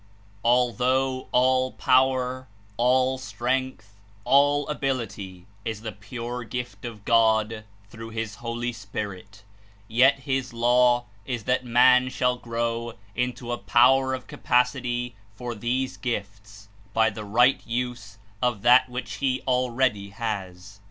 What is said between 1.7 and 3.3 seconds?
power, all